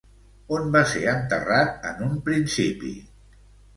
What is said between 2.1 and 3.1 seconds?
principi?